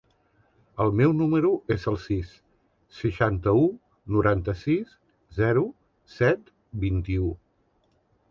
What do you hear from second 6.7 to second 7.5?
vint-i-u.